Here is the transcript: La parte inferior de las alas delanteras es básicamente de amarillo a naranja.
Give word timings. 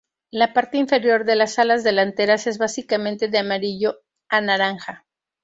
La 0.31 0.51
parte 0.51 0.79
inferior 0.79 1.25
de 1.25 1.35
las 1.35 1.59
alas 1.59 1.83
delanteras 1.83 2.47
es 2.47 2.57
básicamente 2.57 3.27
de 3.27 3.37
amarillo 3.37 3.99
a 4.29 4.41
naranja. 4.41 5.05